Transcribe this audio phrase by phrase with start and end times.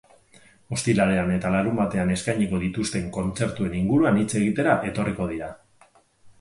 [0.77, 5.55] Ostiralean eta larunbatean eskainiko dituzten kontzertuen inguruan hitz egitera etorriko dira.